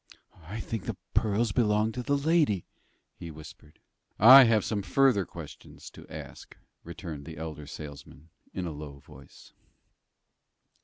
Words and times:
"I 0.47 0.59
think 0.59 0.85
the 0.87 0.97
pearls 1.13 1.51
belong 1.51 1.91
to 1.91 2.01
the 2.01 2.17
lady," 2.17 2.65
he 3.19 3.29
whispered. 3.29 3.77
"I 4.17 4.45
have 4.45 4.65
some 4.65 4.81
further 4.81 5.25
questions 5.25 5.91
to 5.91 6.07
ask," 6.09 6.57
returned 6.83 7.25
the 7.25 7.37
elder 7.37 7.67
salesman, 7.67 8.29
in 8.51 8.65
a 8.65 8.71
low 8.71 8.97
voice. 8.97 9.53